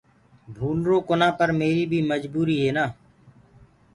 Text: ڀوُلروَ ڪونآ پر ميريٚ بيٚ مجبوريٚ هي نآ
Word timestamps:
ڀوُلروَ 0.55 0.97
ڪونآ 1.07 1.29
پر 1.37 1.49
ميريٚ 1.59 1.89
بيٚ 1.91 2.07
مجبوريٚ 2.11 2.61
هي 2.63 2.69
نآ 2.75 2.85